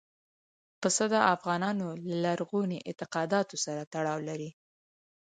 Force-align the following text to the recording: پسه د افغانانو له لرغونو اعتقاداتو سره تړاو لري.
پسه 0.81 1.05
د 1.13 1.15
افغانانو 1.35 1.87
له 2.07 2.15
لرغونو 2.25 2.77
اعتقاداتو 2.89 3.55
سره 3.65 3.81
تړاو 3.93 4.19
لري. 4.29 4.49